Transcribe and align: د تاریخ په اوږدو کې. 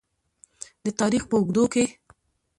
د 0.85 0.87
تاریخ 0.99 1.23
په 1.29 1.35
اوږدو 1.39 1.63
کې. 1.73 1.83